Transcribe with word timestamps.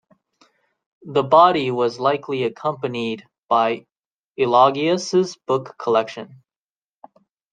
The 1.03 1.21
body 1.21 1.69
was 1.69 1.99
likely 1.99 2.41
accompanied 2.45 3.23
by 3.49 3.85
Eulogius's 4.35 5.35
book 5.45 5.75
collection. 5.77 6.41